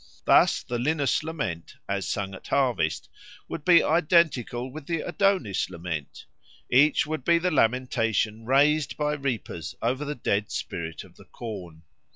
Thus 0.25 0.63
the 0.63 0.79
Linus 0.79 1.21
lament, 1.21 1.75
as 1.87 2.07
sung 2.07 2.33
at 2.33 2.47
harvest, 2.47 3.07
would 3.47 3.63
be 3.63 3.83
identical 3.83 4.71
with 4.71 4.87
the 4.87 5.01
Adonis 5.01 5.69
lament; 5.69 6.25
each 6.71 7.05
would 7.05 7.23
be 7.23 7.37
the 7.37 7.51
lamentation 7.51 8.43
raised 8.43 8.97
by 8.97 9.13
reapers 9.13 9.75
over 9.79 10.03
the 10.03 10.15
dead 10.15 10.49
spirit 10.49 11.03
of 11.03 11.17
the 11.17 11.25
corn. 11.25 11.83